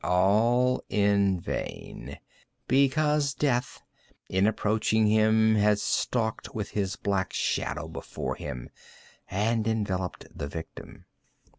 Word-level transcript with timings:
All 0.03 0.83
in 0.89 1.39
vain; 1.39 2.17
because 2.67 3.35
Death, 3.35 3.83
in 4.29 4.47
approaching 4.47 5.05
him 5.05 5.53
had 5.53 5.77
stalked 5.77 6.55
with 6.55 6.71
his 6.71 6.95
black 6.95 7.31
shadow 7.33 7.87
before 7.87 8.33
him, 8.33 8.71
and 9.29 9.67
enveloped 9.67 10.25
the 10.35 10.47
victim. 10.47 11.05